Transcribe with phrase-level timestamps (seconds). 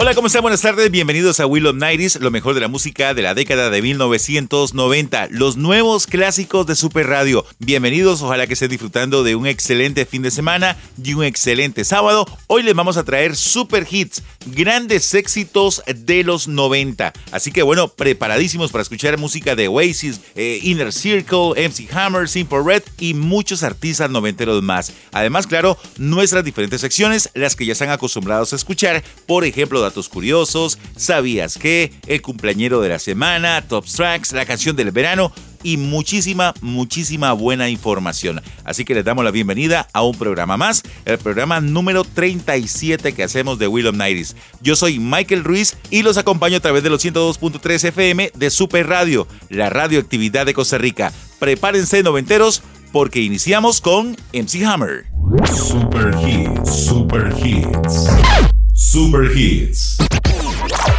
[0.00, 0.42] Hola, ¿cómo están?
[0.42, 3.68] Buenas tardes, bienvenidos a Will of Nighties, lo mejor de la música de la década
[3.68, 7.44] de 1990, los nuevos clásicos de Super Radio.
[7.58, 12.26] Bienvenidos, ojalá que estén disfrutando de un excelente fin de semana y un excelente sábado.
[12.46, 17.12] Hoy les vamos a traer super hits, grandes éxitos de los 90.
[17.32, 22.62] Así que bueno, preparadísimos para escuchar música de Oasis, eh, Inner Circle, MC Hammer, Simple
[22.64, 24.92] Red y muchos artistas noventeros más.
[25.10, 30.08] Además, claro, nuestras diferentes secciones, las que ya están acostumbrados a escuchar, por ejemplo, datos
[30.08, 35.76] curiosos, sabías que, el cumpleañero de la semana, top tracks, la canción del verano y
[35.76, 38.40] muchísima, muchísima buena información.
[38.64, 43.22] Así que les damos la bienvenida a un programa más, el programa número 37 que
[43.22, 44.36] hacemos de Will of Nighties.
[44.60, 48.86] Yo soy Michael Ruiz y los acompaño a través de los 102.3 FM de Super
[48.86, 51.12] Radio, la radioactividad de Costa Rica.
[51.38, 55.06] Prepárense noventeros porque iniciamos con MC Hammer.
[55.54, 58.57] Super Hits, Super Hits.
[58.80, 59.98] Super Hits.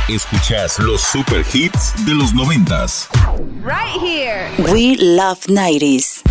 [0.09, 3.07] Escuchas los super hits de los noventas.
[3.63, 4.49] right here.
[4.73, 6.21] We Love 90s.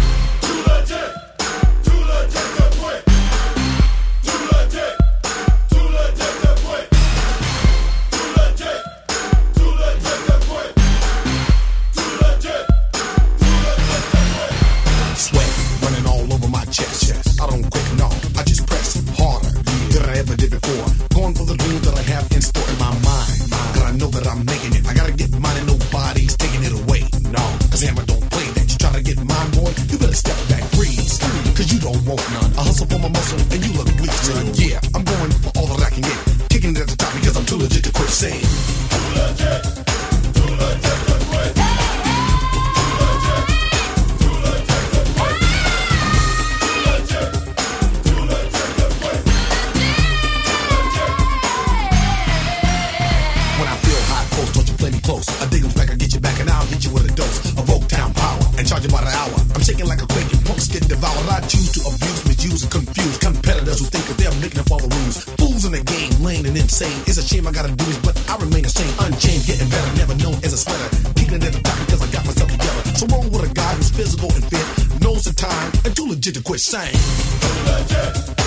[76.58, 78.37] Too legit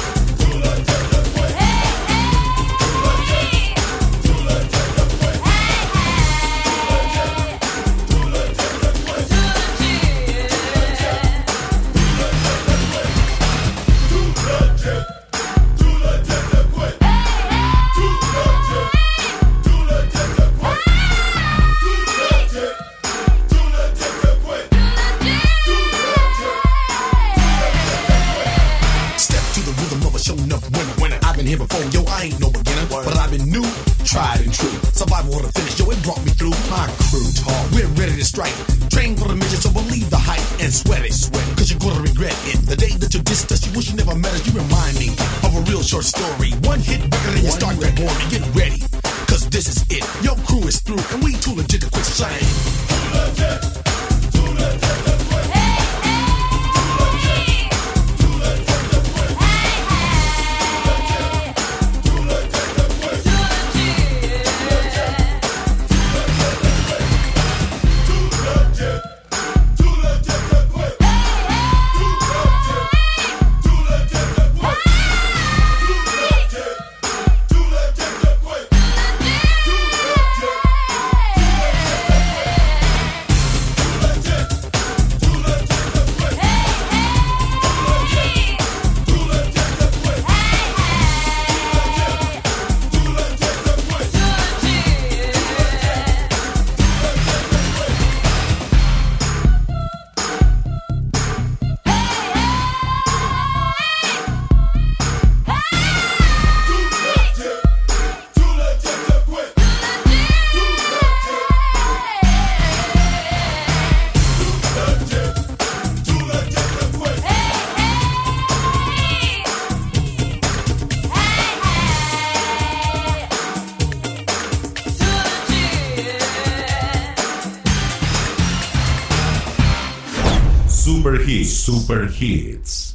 [131.40, 132.91] Super Hits.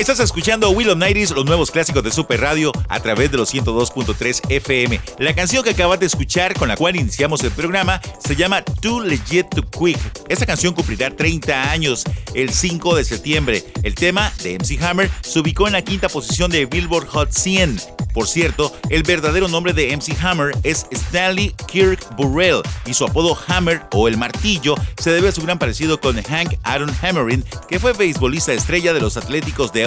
[0.00, 0.98] Estás escuchando Will of
[1.36, 4.98] los nuevos clásicos de Super Radio a través de los 102.3 FM.
[5.18, 9.00] La canción que acabas de escuchar, con la cual iniciamos el programa, se llama Too
[9.00, 9.98] Legit to Quick.
[10.30, 13.62] Esta canción cumplirá 30 años el 5 de septiembre.
[13.82, 17.78] El tema de MC Hammer se ubicó en la quinta posición de Billboard Hot 100.
[18.14, 23.38] Por cierto, el verdadero nombre de MC Hammer es Stanley Kirk Burrell y su apodo
[23.46, 27.78] Hammer o el martillo se debe a su gran parecido con Hank Aaron Hammerin, que
[27.78, 29.86] fue beisbolista estrella de los Atléticos de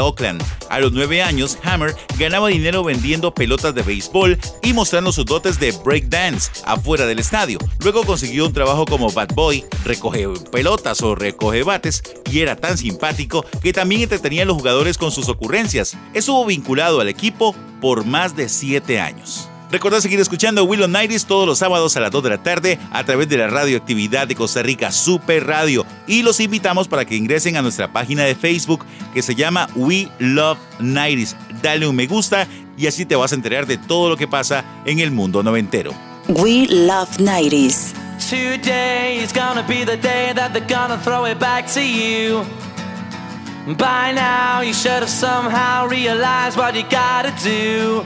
[0.69, 5.59] A los nueve años, Hammer ganaba dinero vendiendo pelotas de béisbol y mostrando sus dotes
[5.59, 7.57] de breakdance afuera del estadio.
[7.79, 12.77] Luego consiguió un trabajo como bad boy, recoge pelotas o recoge bates y era tan
[12.77, 15.97] simpático que también entretenía a los jugadores con sus ocurrencias.
[16.13, 19.49] Estuvo vinculado al equipo por más de siete años.
[19.73, 23.03] Recordad seguir escuchando Willow Nighties todos los sábados a las 2 de la tarde a
[23.05, 27.57] través de la radioactividad de Costa Rica Super Radio y los invitamos para que ingresen
[27.57, 28.85] a nuestra página de Facebook
[29.15, 31.35] que se llama We Love Nighties.
[31.63, 32.47] Dale un me gusta
[32.77, 35.91] y así te vas a enterar de todo lo que pasa en el mundo noventero.
[36.27, 37.93] We Love 90s.
[38.29, 42.45] Today is gonna be the day that they're gonna throw it back to you.
[43.65, 48.05] By now, you should have somehow realized what you gotta do.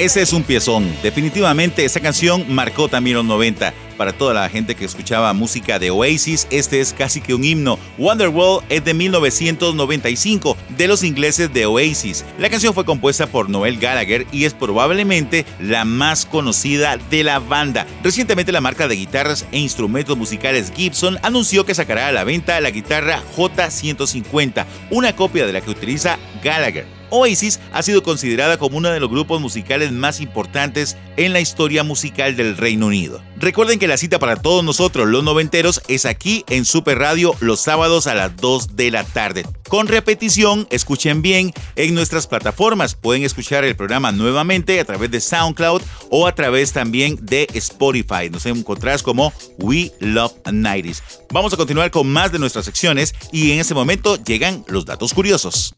[0.00, 0.90] Ese es un piezón.
[1.02, 3.74] Definitivamente esa canción marcó también los 90.
[3.98, 7.78] Para toda la gente que escuchaba música de Oasis, este es casi que un himno.
[7.98, 12.24] Wonderwall es de 1995, de los ingleses de Oasis.
[12.38, 17.38] La canción fue compuesta por Noel Gallagher y es probablemente la más conocida de la
[17.38, 17.86] banda.
[18.02, 22.58] Recientemente la marca de guitarras e instrumentos musicales Gibson anunció que sacará a la venta
[22.62, 26.99] la guitarra J150, una copia de la que utiliza Gallagher.
[27.10, 31.84] Oasis ha sido considerada como uno de los grupos musicales más importantes en la historia
[31.84, 33.22] musical del Reino Unido.
[33.36, 37.60] Recuerden que la cita para todos nosotros, los noventeros, es aquí en Super Radio los
[37.60, 39.46] sábados a las 2 de la tarde.
[39.68, 45.20] Con repetición, escuchen bien, en nuestras plataformas pueden escuchar el programa nuevamente a través de
[45.20, 48.28] SoundCloud o a través también de Spotify.
[48.30, 51.02] Nos encontrarás como We Love 90s.
[51.30, 55.14] Vamos a continuar con más de nuestras secciones y en este momento llegan los datos
[55.14, 55.74] curiosos.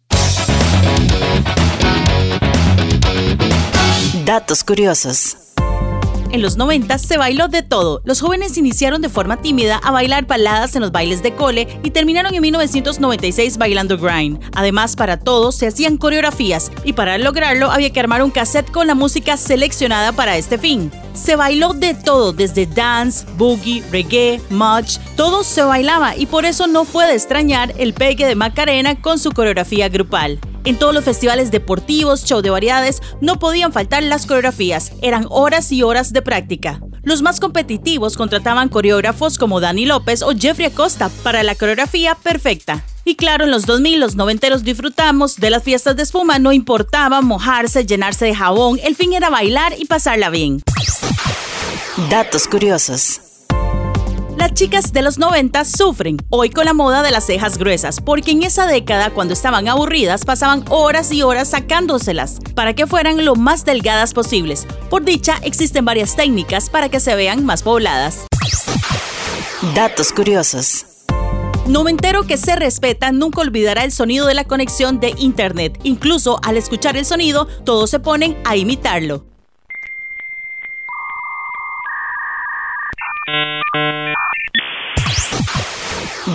[4.25, 5.37] Datos curiosos.
[6.33, 8.01] En los 90 se bailó de todo.
[8.07, 11.91] Los jóvenes iniciaron de forma tímida a bailar baladas en los bailes de cole y
[11.91, 14.41] terminaron en 1996 bailando grind.
[14.55, 18.87] Además, para todos se hacían coreografías y para lograrlo había que armar un cassette con
[18.87, 20.91] la música seleccionada para este fin.
[21.13, 26.67] Se bailó de todo, desde dance, boogie, reggae, much, todo se bailaba y por eso
[26.67, 30.41] no fue de extrañar el pegue de Macarena con su coreografía grupal.
[30.65, 35.73] En todos los festivales deportivos, show de variedades, no podían faltar las coreografías, eran horas
[35.73, 36.81] y horas de práctica.
[37.03, 42.85] Los más competitivos contrataban coreógrafos como Dani López o Jeffrey Acosta para la coreografía perfecta.
[43.05, 47.21] Y claro, en los 2000 los noventeros disfrutamos de las fiestas de espuma, no importaba
[47.21, 50.63] mojarse, llenarse de jabón, el fin era bailar y pasarla bien.
[52.09, 53.32] Datos curiosos.
[54.43, 58.33] Las chicas de los 90 sufren hoy con la moda de las cejas gruesas, porque
[58.33, 63.37] en esa década, cuando estaban aburridas, pasaban horas y horas sacándoselas para que fueran lo
[63.37, 64.67] más delgadas posibles.
[64.91, 68.27] Por dicha, existen varias técnicas para que se vean más pobladas.
[69.77, 70.87] Datos curiosos.
[71.69, 75.79] Noventero que se respeta nunca olvidará el sonido de la conexión de Internet.
[75.85, 79.25] Incluso al escuchar el sonido, todos se ponen a imitarlo.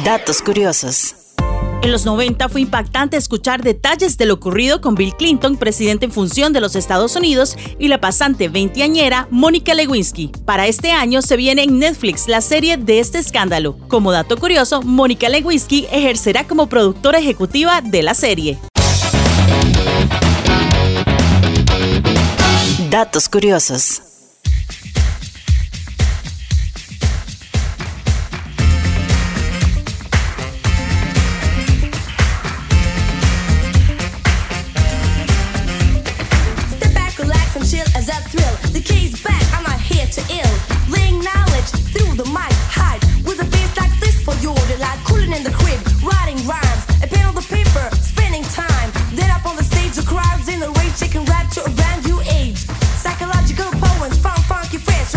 [0.04, 1.16] Datos curiosos.
[1.82, 6.12] En los 90 fue impactante escuchar detalles de lo ocurrido con Bill Clinton, presidente en
[6.12, 10.32] función de los Estados Unidos, y la pasante veinteañera Mónica Lewinsky.
[10.46, 13.78] Para este año se viene en Netflix la serie de este escándalo.
[13.88, 18.58] Como dato curioso, Mónica Lewinsky ejercerá como productora ejecutiva de la serie.
[22.90, 24.02] Datos curiosos.
[44.42, 48.44] you're the light, cooling in the crib, writing rhymes, a pen on the paper, spending
[48.44, 48.92] time.
[49.14, 52.06] Then up on the stage, the crowd's in a rage, shaking rap to a brand
[52.06, 52.60] new age.
[53.04, 55.16] Psychological poems, fun, funky face,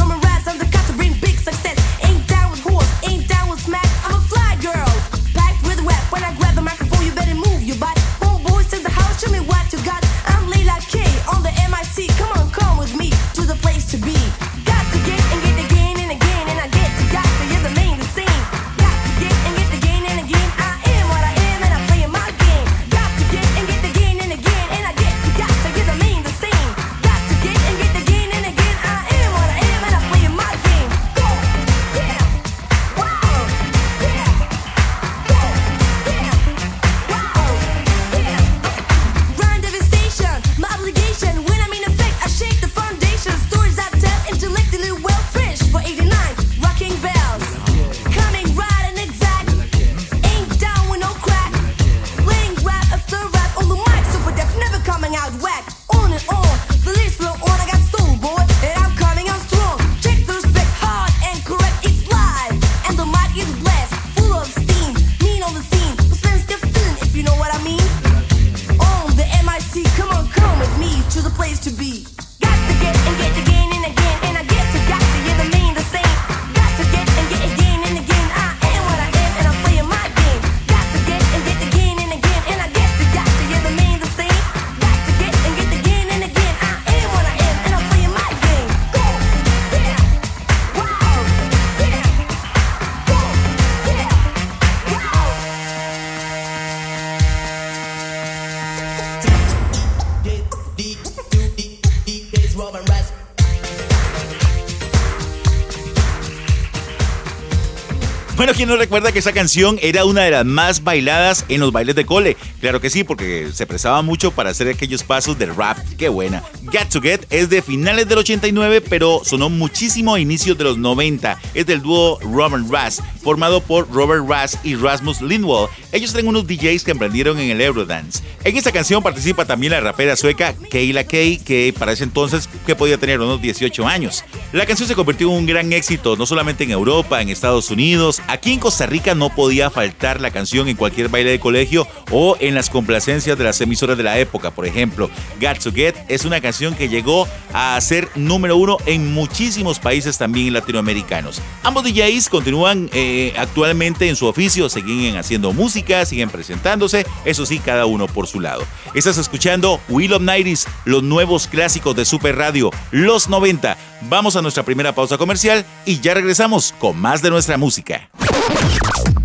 [108.40, 111.73] Bueno, ¿quién no recuerda que esa canción era una de las más bailadas en los
[111.73, 112.38] bailes de cole?
[112.59, 115.76] Claro que sí, porque se prestaba mucho para hacer aquellos pasos de rap.
[115.99, 116.42] ¡Qué buena!
[116.73, 120.78] Get to Get es de finales del 89, pero sonó muchísimo a inicios de los
[120.78, 121.38] 90.
[121.52, 125.68] Es del dúo Robert Rass, formado por Robert Rass y Rasmus Lindwall.
[125.92, 128.23] Ellos tienen unos DJs que emprendieron en el Eurodance.
[128.42, 132.75] En esta canción participa también la rapera sueca Kayla Kay, que para ese entonces que
[132.75, 134.25] podía tener unos 18 años.
[134.52, 138.23] La canción se convirtió en un gran éxito, no solamente en Europa, en Estados Unidos,
[138.30, 142.37] aquí en Costa Rica no podía faltar la canción en cualquier baile de colegio o
[142.40, 144.50] en las complacencias de las emisoras de la época.
[144.52, 145.10] Por ejemplo,
[145.40, 150.16] Got to Get es una canción que llegó a ser número uno en muchísimos países
[150.16, 151.42] también latinoamericanos.
[151.62, 157.58] Ambos DJs continúan eh, actualmente en su oficio, siguen haciendo música, siguen presentándose, eso sí,
[157.58, 158.64] cada uno por su lado.
[158.94, 163.76] Estás escuchando Will of Nighties, los nuevos clásicos de Super Radio, los 90.
[164.02, 168.11] Vamos a nuestra primera pausa comercial y ya regresamos con más de nuestra música.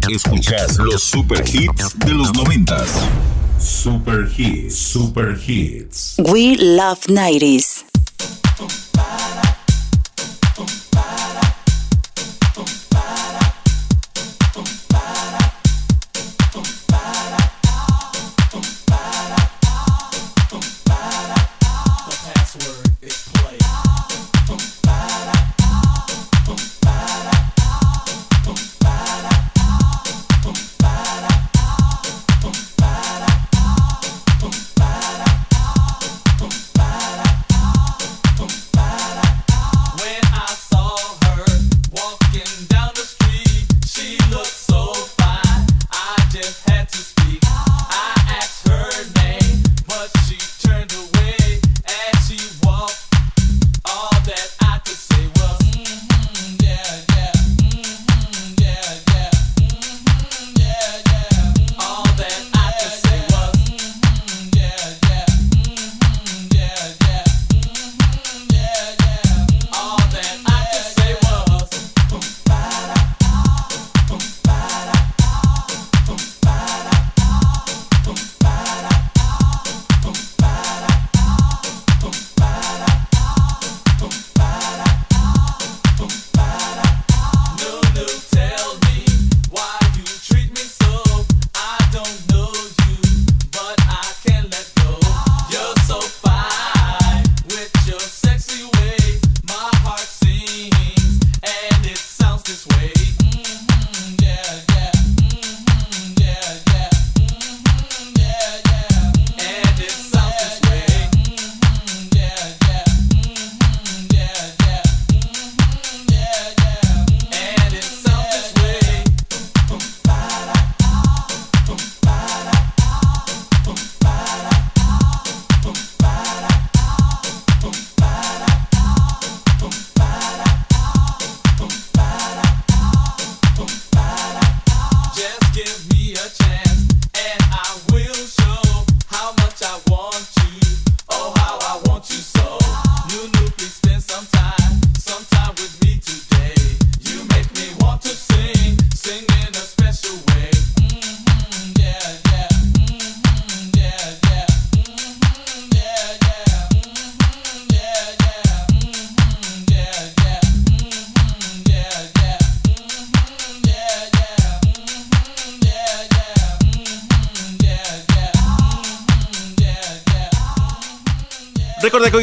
[0.09, 2.89] Escuchas los super hits de los noventas.
[3.59, 6.15] Super hits, super hits.
[6.17, 7.85] We love 90s.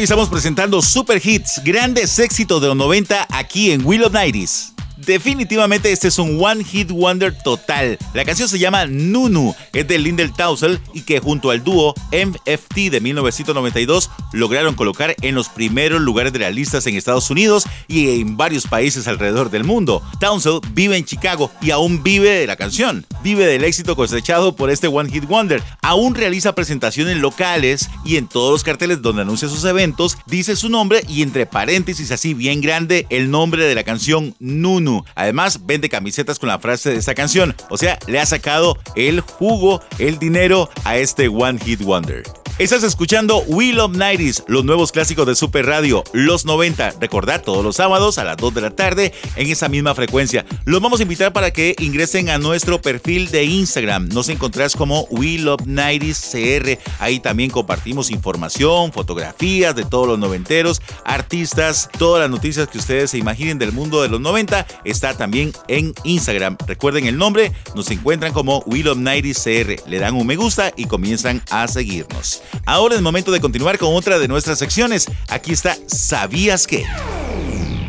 [0.03, 4.72] Estamos presentando super hits, grandes éxitos de los 90 aquí en Will of Nighties.
[5.05, 7.97] Definitivamente este es un One Hit Wonder total.
[8.13, 12.89] La canción se llama Nunu, es de Lindel Tausel y que junto al dúo MFT
[12.89, 18.21] de 1992 lograron colocar en los primeros lugares de las listas en Estados Unidos y
[18.21, 20.01] en varios países alrededor del mundo.
[20.19, 24.69] Townsend vive en Chicago y aún vive de la canción, vive del éxito cosechado por
[24.69, 25.61] este One Hit Wonder.
[25.81, 30.69] Aún realiza presentaciones locales y en todos los carteles donde anuncia sus eventos dice su
[30.69, 34.92] nombre y entre paréntesis así bien grande el nombre de la canción Nunu.
[35.15, 37.55] Además, vende camisetas con la frase de esta canción.
[37.69, 42.42] O sea, le ha sacado el jugo, el dinero a este One Hit Wonder.
[42.59, 46.93] Estás escuchando We Love 90 los nuevos clásicos de Super Radio, los 90.
[47.01, 50.45] Recordad todos los sábados a las 2 de la tarde en esa misma frecuencia.
[50.63, 54.07] Los vamos a invitar para que ingresen a nuestro perfil de Instagram.
[54.09, 56.77] Nos encontrás como We Love 90 CR.
[56.99, 63.09] Ahí también compartimos información, fotografías de todos los noventeros, artistas, todas las noticias que ustedes
[63.09, 64.67] se imaginen del mundo de los 90.
[64.85, 66.57] Está también en Instagram.
[66.67, 69.89] Recuerden el nombre, nos encuentran como We Love 90 CR.
[69.89, 72.42] Le dan un me gusta y comienzan a seguirnos.
[72.65, 75.07] Ahora es momento de continuar con otra de nuestras secciones.
[75.27, 76.85] Aquí está ¿Sabías qué?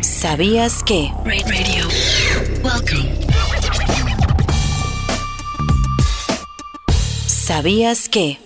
[0.00, 1.14] ¿Sabías?
[1.24, 1.88] Radio.
[2.62, 3.24] Welcome.
[7.26, 8.43] ¿Sabías que?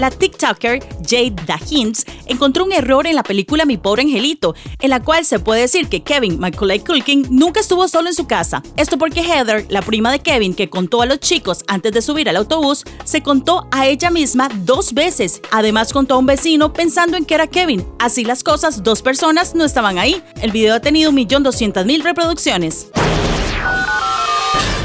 [0.00, 5.02] La TikToker Jade Dahins encontró un error en la película Mi pobre angelito, en la
[5.02, 8.62] cual se puede decir que Kevin Macaulay Culkin nunca estuvo solo en su casa.
[8.78, 12.30] Esto porque Heather, la prima de Kevin que contó a los chicos antes de subir
[12.30, 15.42] al autobús, se contó a ella misma dos veces.
[15.50, 17.84] Además contó a un vecino pensando en que era Kevin.
[17.98, 20.22] Así las cosas, dos personas no estaban ahí.
[20.40, 22.86] El video ha tenido 1.200.000 reproducciones.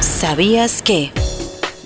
[0.02, 1.14] ¿Sabías que?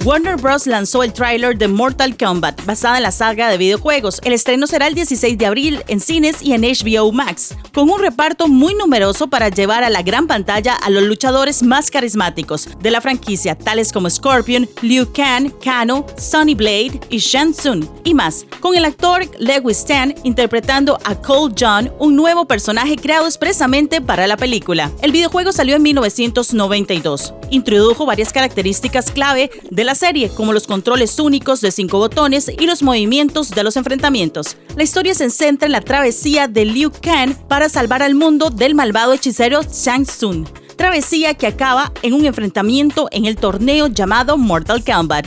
[0.06, 0.66] Warner Bros.
[0.66, 4.22] lanzó el tráiler de Mortal Kombat, basada en la saga de videojuegos.
[4.24, 8.00] El estreno será el 16 de abril en cines y en HBO Max, con un
[8.00, 12.92] reparto muy numeroso para llevar a la gran pantalla a los luchadores más carismáticos de
[12.92, 18.46] la franquicia, tales como Scorpion, Liu Kang, Kano, Sonny Blade y Shang Tsung, y más,
[18.62, 24.28] con el actor Lewis Stan interpretando a Cole John, un nuevo personaje creado expresamente para
[24.28, 24.92] la película.
[25.02, 27.34] El videojuego salió en 1992.
[27.52, 32.66] Introdujo varias características clave de la serie, como los controles únicos de cinco botones y
[32.66, 34.58] los movimientos de los enfrentamientos.
[34.76, 38.76] La historia se centra en la travesía de Liu Kang para salvar al mundo del
[38.76, 40.48] malvado hechicero Shang Tsung.
[40.76, 45.26] Travesía que acaba en un enfrentamiento en el torneo llamado Mortal Kombat.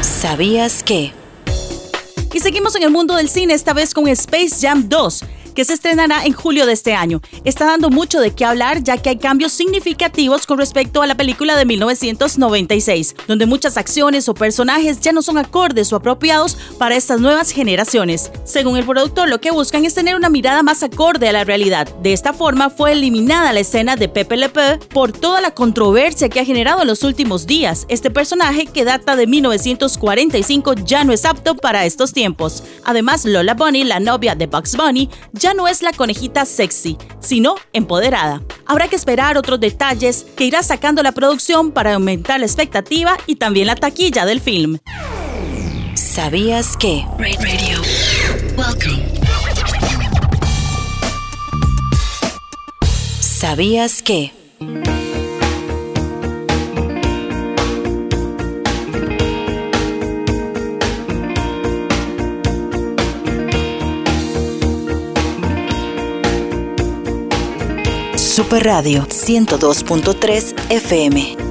[0.00, 1.12] ¿Sabías que?
[2.32, 5.24] Y seguimos en el mundo del cine, esta vez con Space Jam 2
[5.56, 7.22] que se estrenará en julio de este año.
[7.44, 11.16] Está dando mucho de qué hablar ya que hay cambios significativos con respecto a la
[11.16, 16.94] película de 1996, donde muchas acciones o personajes ya no son acordes o apropiados para
[16.94, 18.30] estas nuevas generaciones.
[18.44, 21.88] Según el productor, lo que buscan es tener una mirada más acorde a la realidad.
[22.02, 26.28] De esta forma fue eliminada la escena de Pepe Le Pew por toda la controversia
[26.28, 27.86] que ha generado en los últimos días.
[27.88, 32.62] Este personaje, que data de 1945, ya no es apto para estos tiempos.
[32.84, 37.56] Además, Lola Bunny, la novia de Bugs Bunny, ya no es la conejita sexy, sino
[37.72, 38.42] empoderada.
[38.66, 43.36] Habrá que esperar otros detalles que irá sacando la producción para aumentar la expectativa y
[43.36, 44.78] también la taquilla del film.
[45.94, 47.06] ¿Sabías que?
[47.18, 47.80] Radio.
[48.56, 49.16] Welcome.
[53.20, 54.32] ¿Sabías que?
[68.36, 71.45] Super Radio 102.3 FM.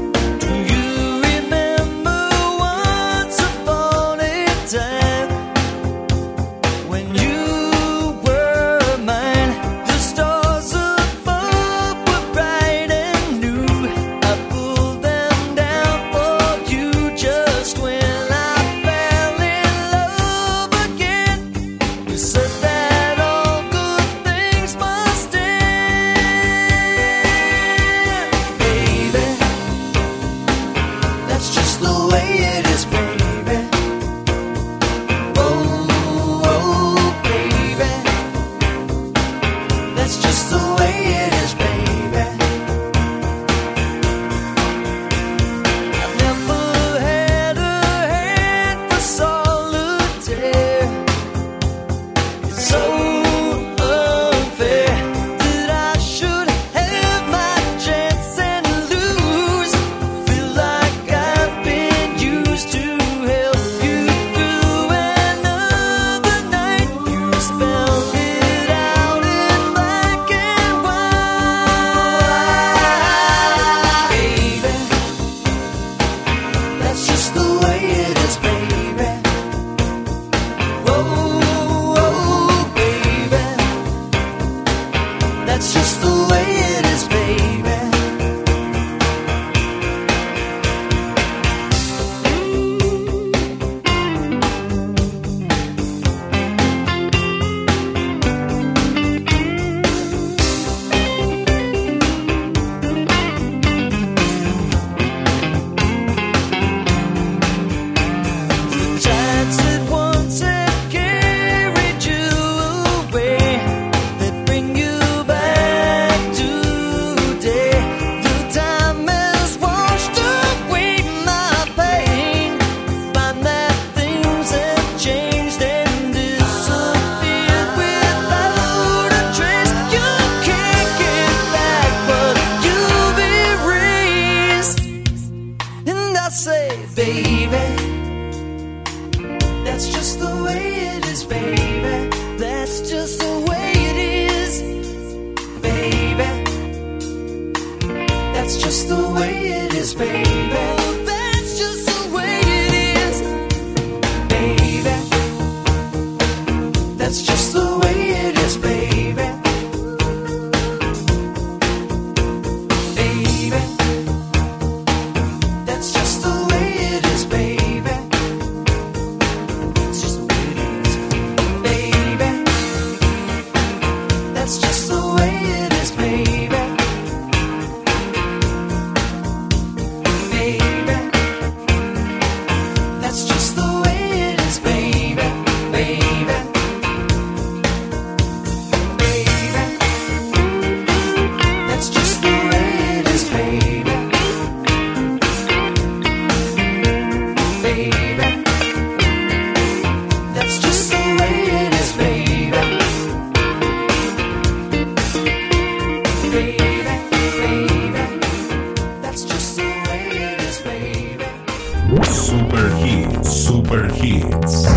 [211.85, 214.67] Super Hits, Super Hits.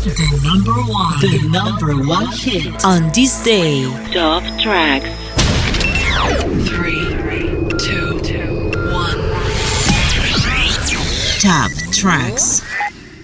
[0.06, 1.18] The number one.
[1.20, 3.82] The number one hit on this day.
[4.12, 5.08] Top tracks.
[6.68, 7.10] Three,
[7.76, 9.18] two, one.
[11.40, 12.62] Top tracks.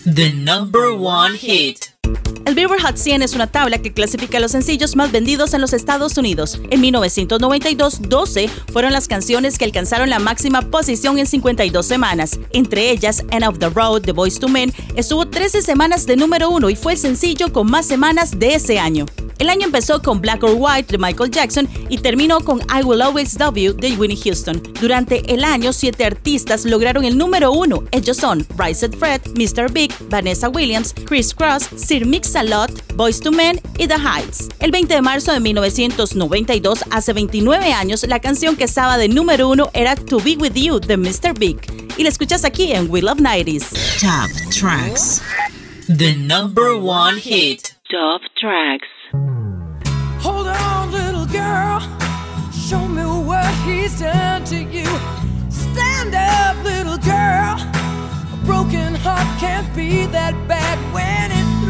[0.04, 1.91] The number one hit.
[2.52, 5.72] El Billboard Hot 100 es una tabla que clasifica los sencillos más vendidos en los
[5.72, 6.60] Estados Unidos.
[6.70, 12.38] En 1992, 12 fueron las canciones que alcanzaron la máxima posición en 52 semanas.
[12.52, 16.50] Entre ellas, End of the Road de Boys to Men estuvo 13 semanas de número
[16.50, 19.06] 1 y fue el sencillo con más semanas de ese año.
[19.42, 23.02] El año empezó con Black or White de Michael Jackson y terminó con I Will
[23.02, 24.62] Always Love You de Winnie Houston.
[24.80, 27.82] Durante el año, siete artistas lograron el número uno.
[27.90, 29.72] Ellos son Rise Fred, Mr.
[29.72, 34.48] Big, Vanessa Williams, Chris Cross, Sir Mix-a-Lot, Boys to Men y The Heights.
[34.60, 39.50] El 20 de marzo de 1992, hace 29 años, la canción que estaba de número
[39.50, 41.38] uno era To Be With You de Mr.
[41.38, 41.58] Big.
[41.98, 43.74] Y la escuchas aquí en We Love 90s.
[44.00, 45.20] Top tracks.
[45.86, 47.74] The number one hit.
[47.90, 48.88] Top tracks.
[50.22, 51.82] Hold on, little girl.
[52.54, 54.88] Show me what he's done to you.
[55.50, 57.60] Stand up, little girl.
[58.32, 61.61] A broken heart can't be that bad when it's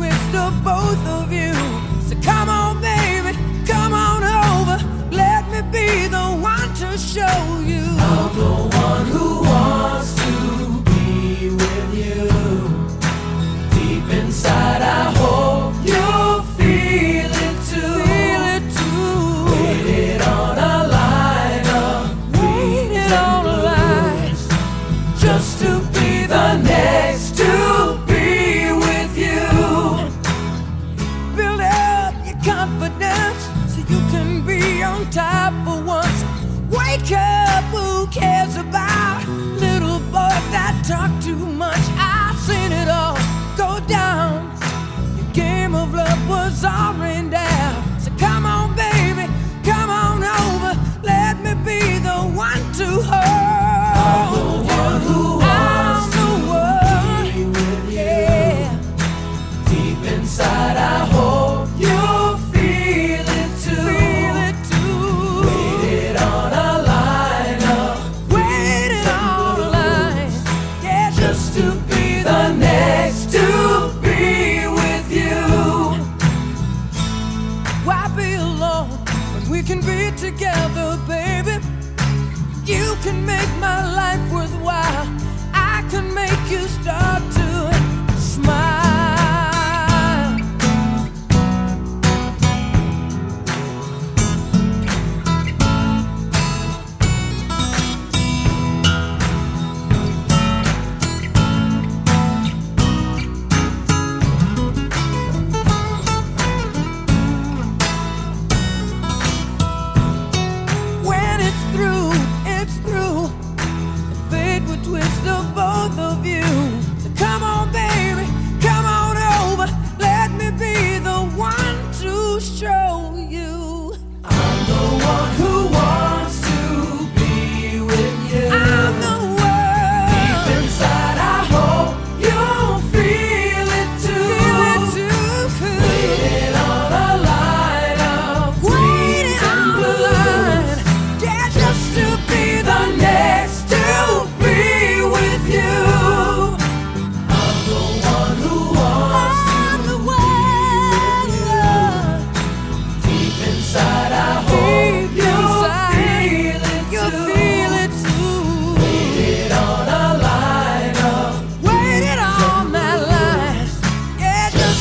[0.00, 1.52] twist of both of you.
[2.08, 3.36] So come on, baby,
[3.66, 4.78] come on over.
[5.14, 7.40] Let me be the one to show
[7.72, 7.84] you.
[8.12, 10.32] I'm the one who wants to
[10.90, 12.20] be with you.
[13.76, 15.39] Deep inside, I hope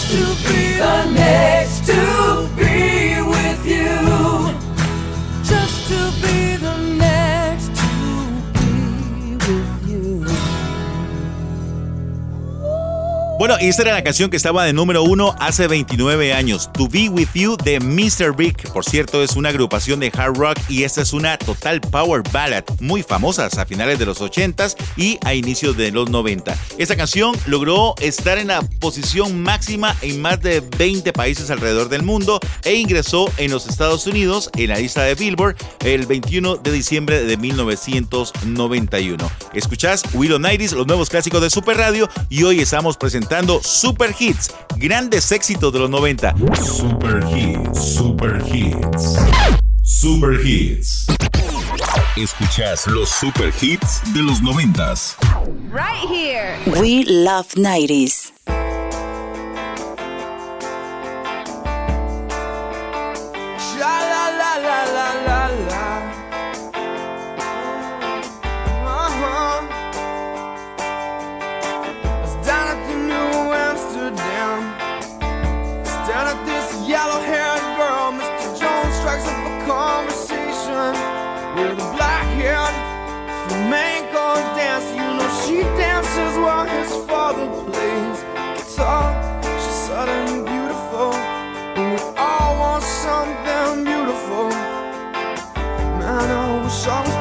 [0.09, 0.68] to be
[13.57, 17.09] Y esta era la canción que estaba de número uno hace 29 años, To Be
[17.09, 18.35] With You de Mr.
[18.35, 18.55] Big.
[18.71, 22.63] Por cierto, es una agrupación de hard rock y esta es una total power ballad,
[22.79, 26.55] muy famosas a finales de los 80s y a inicios de los 90.
[26.77, 32.03] Esta canción logró estar en la posición máxima en más de 20 países alrededor del
[32.03, 36.71] mundo e ingresó en los Estados Unidos en la lista de Billboard el 21 de
[36.71, 39.31] diciembre de 1991.
[39.53, 44.53] Escuchás Willow Nighties, los nuevos clásicos de Super Radio y hoy estamos presentando Super Hits,
[44.75, 46.35] grandes éxitos de los 90.
[46.61, 49.15] Super Hits, Super Hits.
[49.81, 51.07] Super Hits.
[52.17, 55.15] Escuchas los Super Hits de los noventas.
[55.71, 56.57] Right here.
[56.81, 58.33] We love 90s.
[88.57, 89.41] Guitar.
[89.43, 91.13] She's suddenly beautiful.
[91.77, 94.49] And we all want something beautiful.
[95.99, 97.18] Man, I wish I was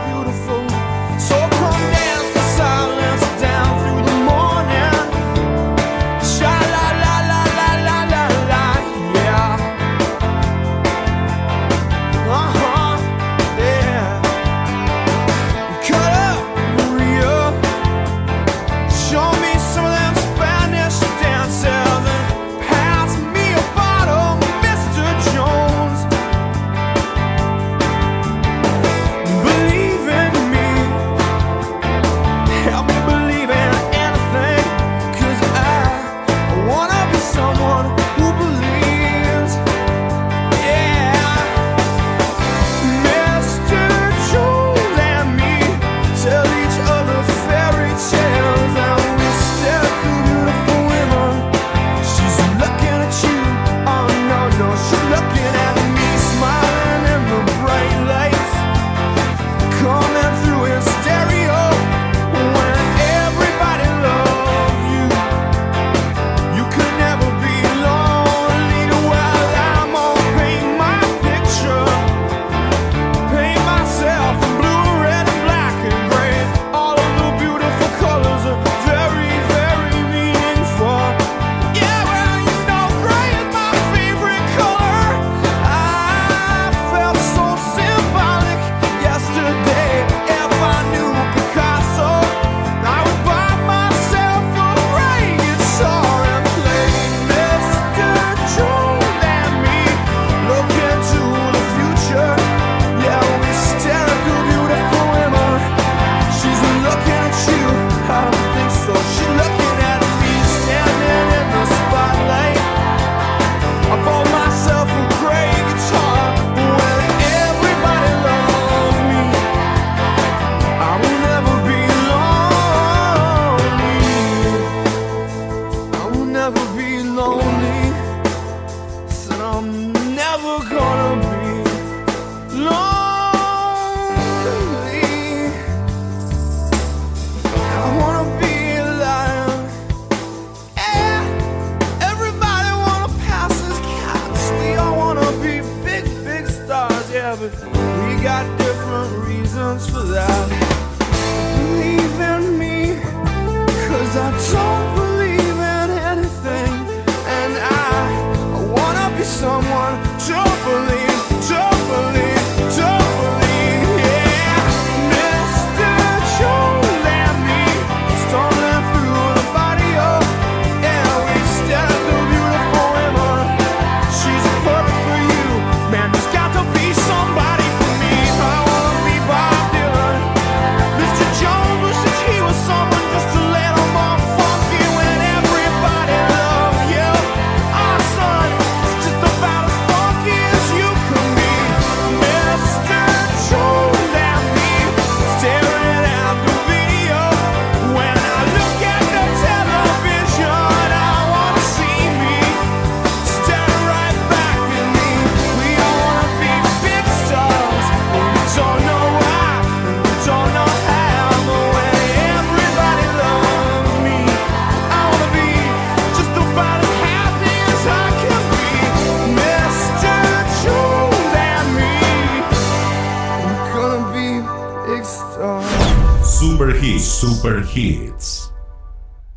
[227.49, 228.18] Super Hits.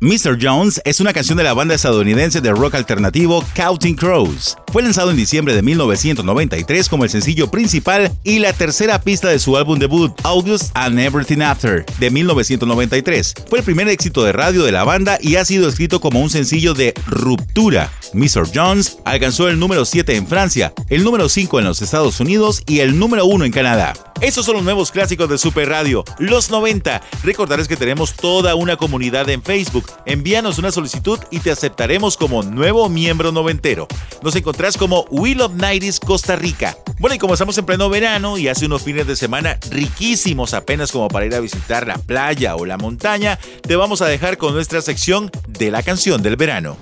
[0.02, 0.36] Mr.
[0.42, 4.56] Jones es una canción de la banda estadounidense de rock alternativo Counting Crows.
[4.72, 9.38] Fue lanzado en diciembre de 1993 como el sencillo principal y la tercera pista de
[9.38, 13.34] su álbum debut, August and Everything After, de 1993.
[13.48, 16.30] Fue el primer éxito de radio de la banda y ha sido escrito como un
[16.30, 17.92] sencillo de ruptura.
[18.12, 18.48] Mr.
[18.52, 22.80] Jones alcanzó el número 7 en Francia, el número 5 en los Estados Unidos y
[22.80, 23.94] el número 1 en Canadá.
[24.22, 27.02] Estos son los nuevos clásicos de Super Radio, los 90.
[27.24, 29.91] Recordarles que tenemos toda una comunidad en Facebook.
[30.06, 33.88] Envíanos una solicitud y te aceptaremos como nuevo miembro noventero.
[34.22, 36.76] Nos encontrás como Will of Nighties Costa Rica.
[36.98, 40.92] Bueno, y como estamos en pleno verano y hace unos fines de semana riquísimos apenas
[40.92, 44.54] como para ir a visitar la playa o la montaña, te vamos a dejar con
[44.54, 46.76] nuestra sección de la canción del verano.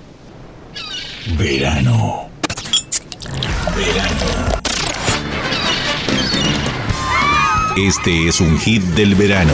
[1.37, 2.29] Verano.
[3.75, 4.51] Verano.
[7.77, 9.53] Este es un hit del verano.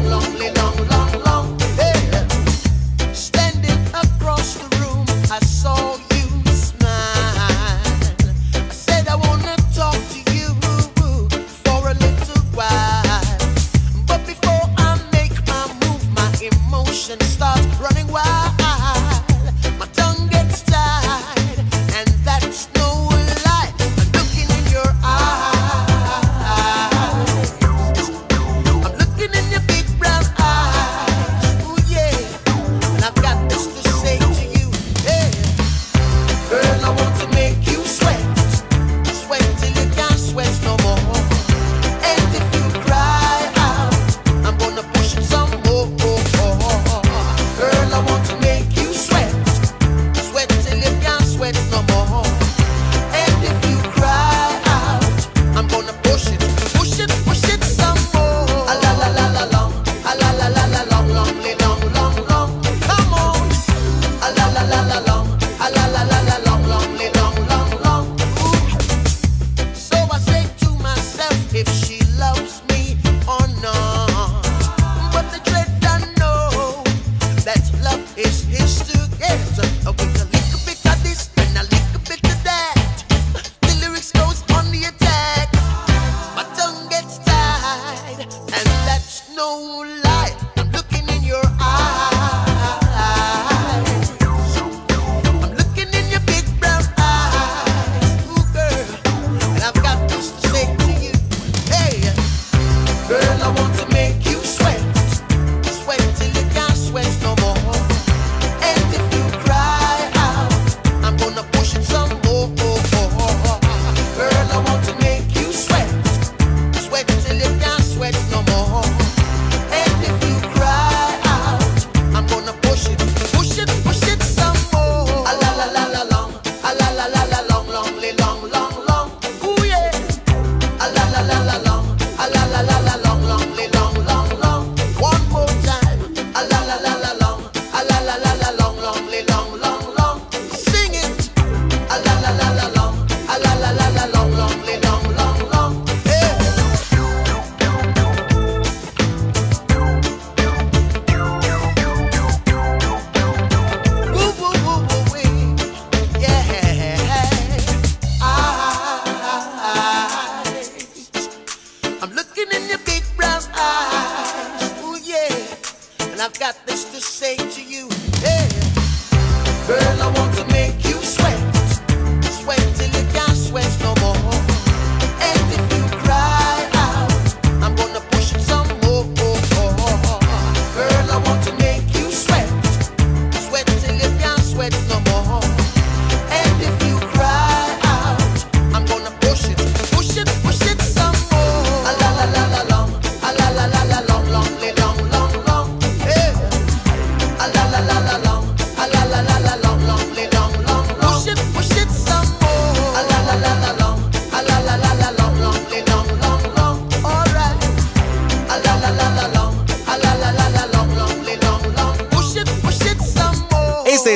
[89.79, 90.10] lie.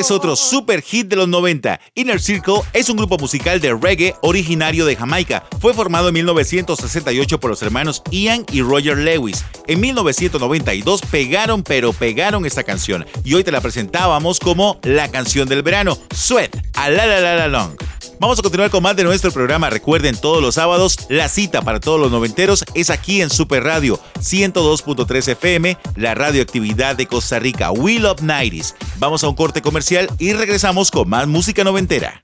[0.06, 1.80] Es otro super hit de los 90.
[1.96, 5.44] Inner Circle es un grupo musical de reggae originario de Jamaica.
[5.60, 9.44] Fue formado en 1968 por los hermanos Ian y Roger Lewis.
[9.66, 15.48] En 1992 pegaron pero pegaron esta canción y hoy te la presentábamos como la canción
[15.48, 17.76] del verano, Sweat, a la la la la long.
[18.18, 19.68] Vamos a continuar con más de nuestro programa.
[19.68, 24.00] Recuerden, todos los sábados, la cita para todos los noventeros es aquí en Super Radio
[24.20, 29.95] 102.3 FM, la radioactividad de Costa Rica, We Love 90 Vamos a un corte comercial
[30.18, 32.22] y regresamos con más música noventera.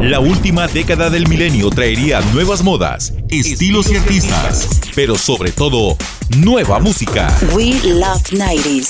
[0.00, 5.96] La última década del milenio traería nuevas modas, estilos y artistas, pero sobre todo,
[6.38, 7.34] nueva música.
[7.54, 8.88] We love 90s.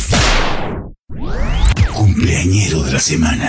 [1.93, 3.49] Cumpleañero de la semana.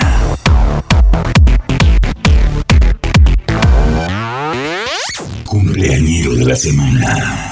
[5.45, 7.50] Cumpleañero de la semana.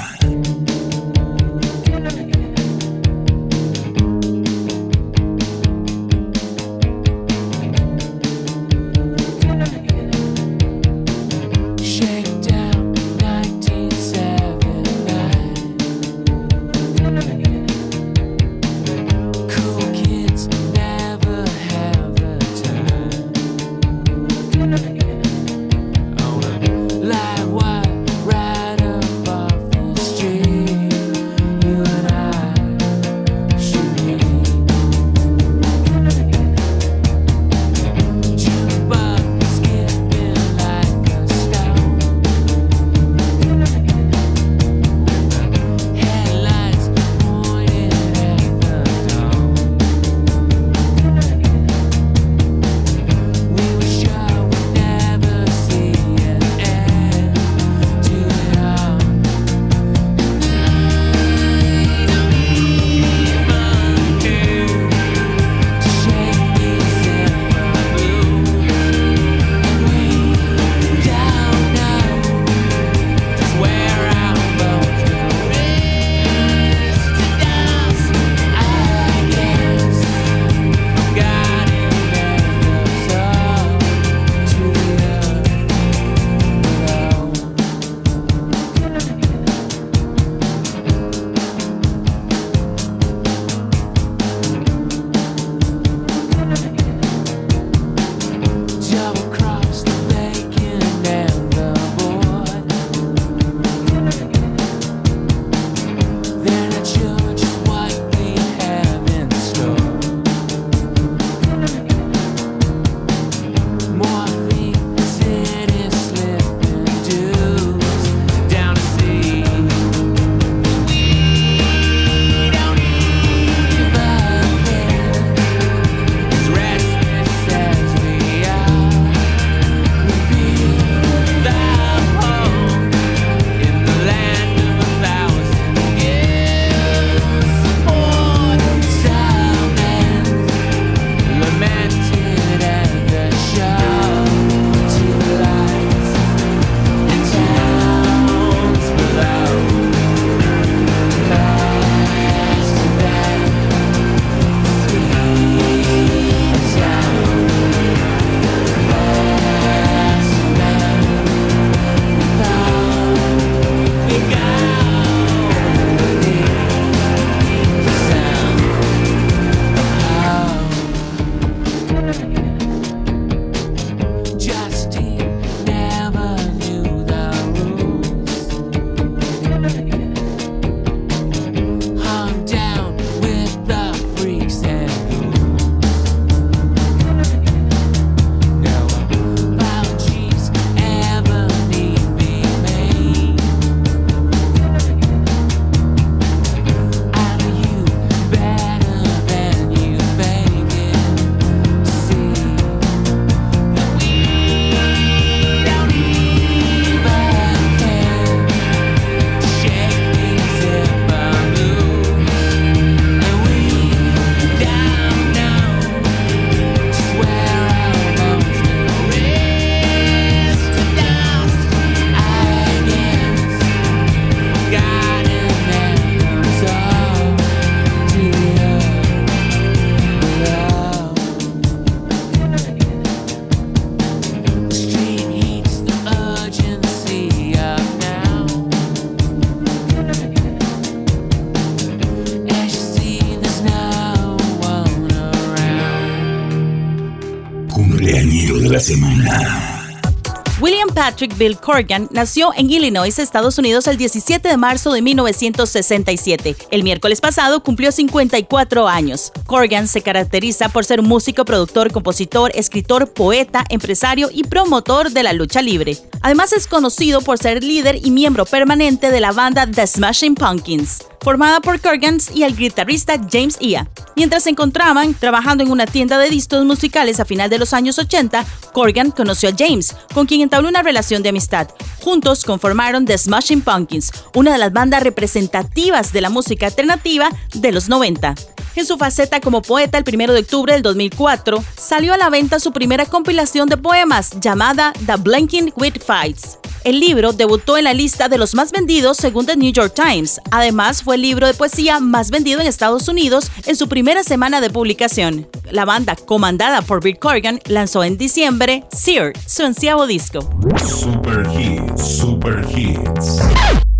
[251.20, 256.56] Patrick Bill Corgan nació en Illinois, Estados Unidos, el 17 de marzo de 1967.
[256.70, 259.30] El miércoles pasado cumplió 54 años.
[259.44, 265.34] Corgan se caracteriza por ser músico, productor, compositor, escritor, poeta, empresario y promotor de la
[265.34, 265.98] lucha libre.
[266.22, 271.00] Además es conocido por ser líder y miembro permanente de la banda The Smashing Pumpkins
[271.22, 273.88] formada por Corgan y el guitarrista James Ia.
[274.16, 277.98] Mientras se encontraban trabajando en una tienda de discos musicales a final de los años
[277.98, 281.68] 80, Corgan conoció a James, con quien entabló una relación de amistad.
[282.02, 287.72] Juntos conformaron The Smashing Pumpkins, una de las bandas representativas de la música alternativa de
[287.72, 288.34] los 90.
[288.76, 292.60] En su faceta como poeta, el 1 de octubre del 2004, salió a la venta
[292.60, 296.58] su primera compilación de poemas llamada The Blinking With Fights.
[296.82, 300.40] El libro debutó en la lista de los más vendidos según The New York Times.
[300.50, 304.60] Además, fue el libro de poesía más vendido en Estados Unidos en su primera semana
[304.60, 305.48] de publicación.
[305.70, 310.40] La banda, comandada por Bill Corgan, lanzó en diciembre Sear, su onceavo disco.
[310.86, 313.38] Super Hits, Super Hits.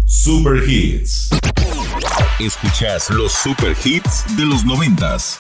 [0.06, 1.30] Super Hits.
[2.38, 5.38] Escuchas los super hits de los noventas.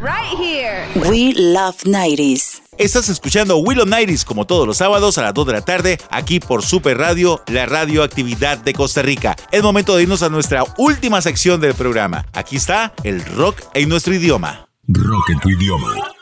[0.00, 0.86] Right here.
[1.10, 2.65] We love 90s.
[2.78, 6.40] Estás escuchando Willow Nighties como todos los sábados a las 2 de la tarde aquí
[6.40, 9.34] por Super Radio, la radioactividad de Costa Rica.
[9.50, 12.26] Es momento de irnos a nuestra última sección del programa.
[12.34, 14.68] Aquí está el rock en nuestro idioma.
[14.88, 16.15] Rock en tu idioma.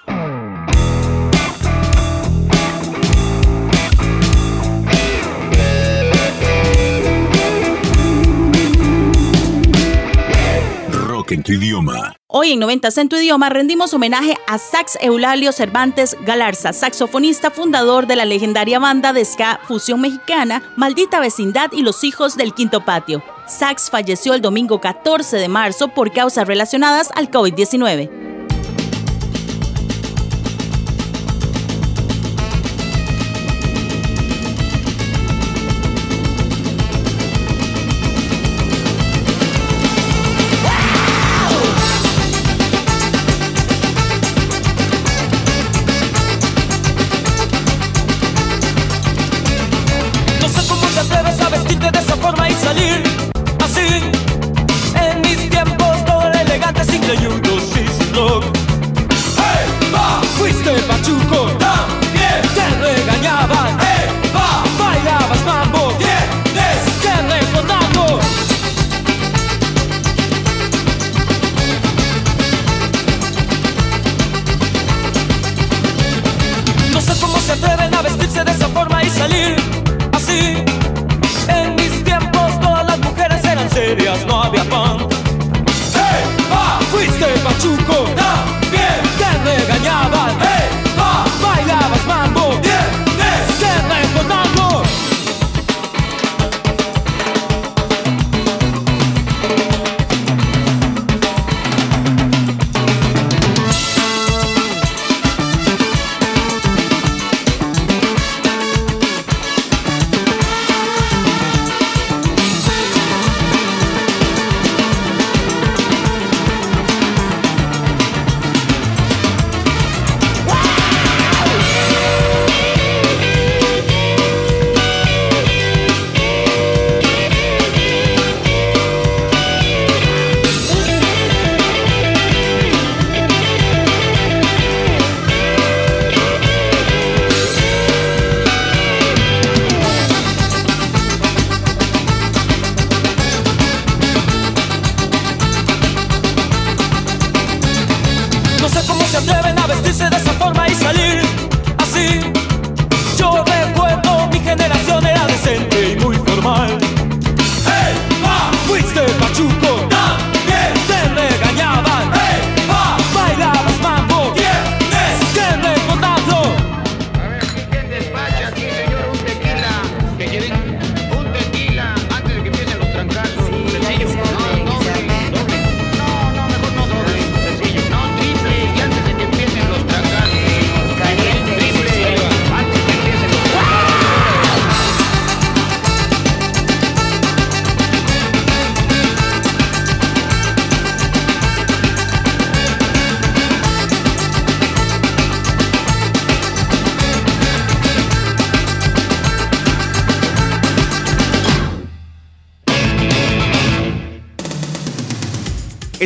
[11.31, 12.15] En tu idioma.
[12.29, 18.07] Hoy en 90 en tu idioma rendimos homenaje a Sax Eulalio Cervantes Galarza, saxofonista fundador
[18.07, 22.85] de la legendaria banda de ska fusión mexicana Maldita Vecindad y los Hijos del Quinto
[22.85, 23.23] Patio.
[23.47, 28.44] Sax falleció el domingo 14 de marzo por causas relacionadas al COVID-19.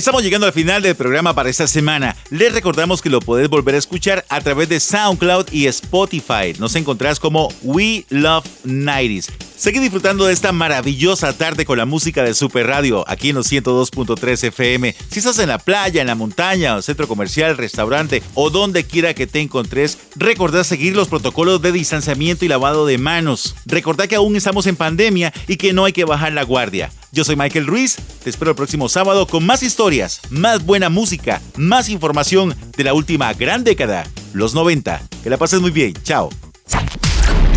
[0.08, 2.16] Estamos llegando al final del programa para esta semana.
[2.30, 6.54] Les recordamos que lo podés volver a escuchar a través de SoundCloud y Spotify.
[6.58, 9.47] Nos encontrás como We Love 90s.
[9.58, 13.50] Seguí disfrutando de esta maravillosa tarde con la música de Super Radio aquí en los
[13.50, 14.94] 102.3 FM.
[15.10, 19.14] Si estás en la playa, en la montaña, o centro comercial, restaurante o donde quiera
[19.14, 23.56] que te encontres, recordá seguir los protocolos de distanciamiento y lavado de manos.
[23.66, 26.92] Recordá que aún estamos en pandemia y que no hay que bajar la guardia.
[27.10, 31.42] Yo soy Michael Ruiz, te espero el próximo sábado con más historias, más buena música,
[31.56, 35.02] más información de la última gran década, los 90.
[35.24, 36.30] Que la pases muy bien, chao.